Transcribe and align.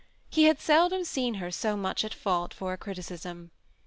He 0.31 0.45
had 0.45 0.59
seldom 0.59 1.03
seen 1.03 1.35
her 1.35 1.51
so 1.51 1.77
much 1.77 2.03
at 2.03 2.11
fault 2.11 2.55
for 2.55 2.73
a 2.73 2.77
criticism. 2.79 3.51